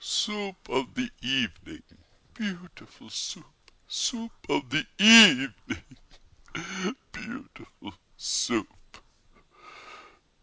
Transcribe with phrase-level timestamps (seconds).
[0.03, 1.83] Soup of the evening,
[2.33, 3.71] beautiful Soup!
[3.87, 5.83] Soup of the evening,
[7.11, 9.03] beautiful Soup!